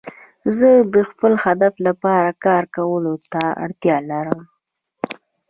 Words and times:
زه 0.57 0.69
د 0.93 0.95
خپل 1.09 1.33
هدف 1.45 1.73
لپاره 1.87 2.29
کار 2.45 2.63
کولو 2.75 3.13
ته 3.31 3.43
اړتیا 3.63 3.97
لرم. 4.09 4.41